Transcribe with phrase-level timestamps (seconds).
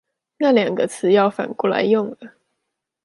[0.37, 2.33] 那兩個詞要反過來用了